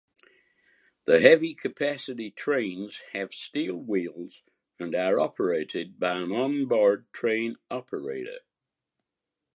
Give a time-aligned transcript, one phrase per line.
[1.05, 4.41] The heavy-capacity trains have steel wheels
[4.79, 8.39] and are operated by an on-board train operator.